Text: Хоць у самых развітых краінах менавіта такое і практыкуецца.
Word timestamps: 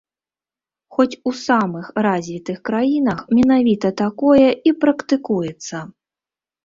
Хоць 0.95 1.17
у 1.31 1.33
самых 1.47 1.85
развітых 2.07 2.57
краінах 2.69 3.19
менавіта 3.41 3.87
такое 4.05 4.49
і 4.71 4.77
практыкуецца. 4.87 5.85